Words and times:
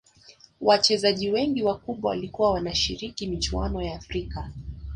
Wachezaji 0.61 1.29
wengi 1.29 1.63
wakubwa 1.63 2.09
walikuwa 2.09 2.51
wanashiriki 2.51 3.27
michuano 3.27 3.81
ya 3.81 3.95
afrika 3.95 4.51